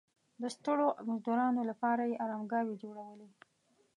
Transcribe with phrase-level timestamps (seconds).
[0.41, 3.29] د ستړو مزدورانو لپاره یې ارامګاوې جوړولې.